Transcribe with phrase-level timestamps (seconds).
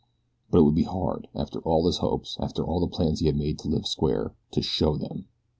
[0.49, 3.35] But it would be hard, after all his hopes, after all the plans he had
[3.37, 5.27] made to live square, to SHOW THEM.